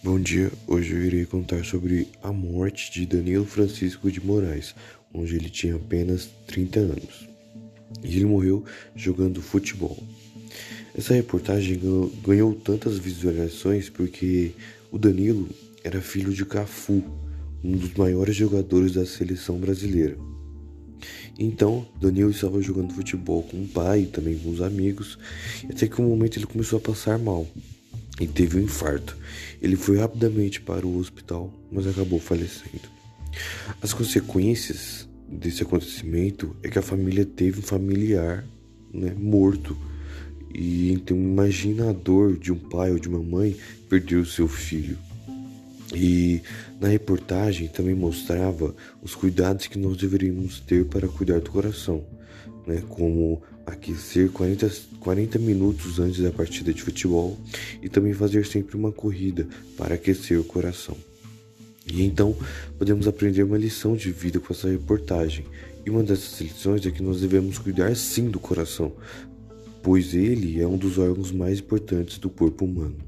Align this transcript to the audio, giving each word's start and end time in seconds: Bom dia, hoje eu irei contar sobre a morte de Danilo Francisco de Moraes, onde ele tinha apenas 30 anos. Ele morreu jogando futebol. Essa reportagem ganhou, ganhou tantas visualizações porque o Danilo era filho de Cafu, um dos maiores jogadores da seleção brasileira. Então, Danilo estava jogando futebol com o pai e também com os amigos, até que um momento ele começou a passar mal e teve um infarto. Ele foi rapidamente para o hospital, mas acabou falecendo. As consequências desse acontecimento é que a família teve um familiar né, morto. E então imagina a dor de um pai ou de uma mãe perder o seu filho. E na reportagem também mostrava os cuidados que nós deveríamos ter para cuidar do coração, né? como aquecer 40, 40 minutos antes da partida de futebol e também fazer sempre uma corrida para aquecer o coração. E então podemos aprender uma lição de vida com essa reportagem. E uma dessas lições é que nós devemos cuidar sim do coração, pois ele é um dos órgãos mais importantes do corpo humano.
Bom 0.00 0.20
dia, 0.20 0.52
hoje 0.64 0.92
eu 0.92 1.04
irei 1.04 1.26
contar 1.26 1.64
sobre 1.64 2.06
a 2.22 2.32
morte 2.32 2.92
de 2.92 3.04
Danilo 3.04 3.44
Francisco 3.44 4.08
de 4.12 4.24
Moraes, 4.24 4.72
onde 5.12 5.34
ele 5.34 5.50
tinha 5.50 5.74
apenas 5.74 6.30
30 6.46 6.78
anos. 6.78 7.28
Ele 8.04 8.24
morreu 8.24 8.64
jogando 8.94 9.42
futebol. 9.42 9.98
Essa 10.96 11.14
reportagem 11.14 11.80
ganhou, 11.80 12.12
ganhou 12.24 12.54
tantas 12.54 12.96
visualizações 12.96 13.90
porque 13.90 14.52
o 14.92 14.98
Danilo 14.98 15.48
era 15.82 16.00
filho 16.00 16.32
de 16.32 16.46
Cafu, 16.46 17.02
um 17.64 17.72
dos 17.72 17.92
maiores 17.94 18.36
jogadores 18.36 18.92
da 18.92 19.04
seleção 19.04 19.58
brasileira. 19.58 20.16
Então, 21.36 21.88
Danilo 22.00 22.30
estava 22.30 22.62
jogando 22.62 22.94
futebol 22.94 23.42
com 23.42 23.64
o 23.64 23.66
pai 23.66 24.02
e 24.02 24.06
também 24.06 24.38
com 24.38 24.50
os 24.50 24.62
amigos, 24.62 25.18
até 25.68 25.88
que 25.88 26.00
um 26.00 26.08
momento 26.08 26.38
ele 26.38 26.46
começou 26.46 26.78
a 26.78 26.82
passar 26.82 27.18
mal 27.18 27.48
e 28.20 28.26
teve 28.26 28.58
um 28.58 28.62
infarto. 28.62 29.16
Ele 29.60 29.76
foi 29.76 29.98
rapidamente 29.98 30.60
para 30.60 30.86
o 30.86 30.98
hospital, 30.98 31.52
mas 31.70 31.86
acabou 31.86 32.18
falecendo. 32.18 32.88
As 33.80 33.92
consequências 33.92 35.08
desse 35.28 35.62
acontecimento 35.62 36.56
é 36.62 36.68
que 36.68 36.78
a 36.78 36.82
família 36.82 37.24
teve 37.24 37.60
um 37.60 37.62
familiar 37.62 38.44
né, 38.92 39.14
morto. 39.16 39.76
E 40.54 40.92
então 40.92 41.16
imagina 41.16 41.90
a 41.90 41.92
dor 41.92 42.38
de 42.38 42.50
um 42.50 42.58
pai 42.58 42.90
ou 42.90 42.98
de 42.98 43.08
uma 43.08 43.22
mãe 43.22 43.56
perder 43.88 44.16
o 44.16 44.26
seu 44.26 44.48
filho. 44.48 44.98
E 45.94 46.42
na 46.80 46.88
reportagem 46.88 47.68
também 47.68 47.94
mostrava 47.94 48.74
os 49.02 49.14
cuidados 49.14 49.66
que 49.66 49.78
nós 49.78 49.96
deveríamos 49.96 50.60
ter 50.60 50.84
para 50.84 51.08
cuidar 51.08 51.40
do 51.40 51.50
coração, 51.50 52.04
né? 52.66 52.82
como 52.88 53.42
aquecer 53.68 54.30
40, 54.30 54.70
40 55.00 55.38
minutos 55.38 55.98
antes 55.98 56.20
da 56.20 56.30
partida 56.30 56.72
de 56.72 56.82
futebol 56.82 57.38
e 57.82 57.88
também 57.88 58.12
fazer 58.12 58.46
sempre 58.46 58.76
uma 58.76 58.90
corrida 58.90 59.46
para 59.76 59.94
aquecer 59.94 60.38
o 60.38 60.44
coração. 60.44 60.96
E 61.86 62.02
então 62.02 62.36
podemos 62.76 63.08
aprender 63.08 63.42
uma 63.42 63.56
lição 63.56 63.96
de 63.96 64.10
vida 64.10 64.38
com 64.38 64.52
essa 64.52 64.68
reportagem. 64.68 65.46
E 65.84 65.90
uma 65.90 66.02
dessas 66.02 66.40
lições 66.40 66.84
é 66.84 66.90
que 66.90 67.02
nós 67.02 67.20
devemos 67.20 67.58
cuidar 67.58 67.96
sim 67.96 68.28
do 68.28 68.38
coração, 68.38 68.92
pois 69.82 70.12
ele 70.14 70.60
é 70.60 70.66
um 70.66 70.76
dos 70.76 70.98
órgãos 70.98 71.32
mais 71.32 71.60
importantes 71.60 72.18
do 72.18 72.28
corpo 72.28 72.64
humano. 72.64 73.07